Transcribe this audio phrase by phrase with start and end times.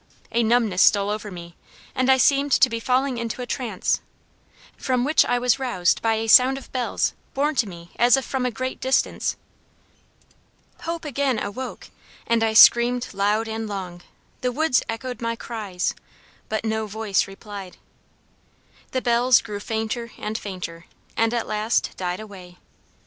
[0.31, 1.55] A numbness, stole over me,
[1.93, 3.99] and I seemed to be falling into a trance,
[4.75, 8.25] from which I was roused by a sound of bells borne to me as if
[8.25, 9.35] from a great distance.
[10.85, 11.89] Hope again awoke,
[12.25, 14.01] and I screamed loud and long;
[14.41, 15.93] the woods echoed my cries,
[16.49, 17.77] but no voice replied.
[18.93, 22.57] The bells grew fainter and fainter, and at last died away.